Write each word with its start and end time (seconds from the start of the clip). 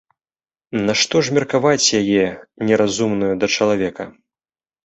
Нашто 0.87 1.21
ж 1.27 1.35
меркаваць 1.37 1.93
яе, 2.01 2.25
неразумную, 2.71 3.31
да 3.45 3.51
чалавека? 3.59 4.03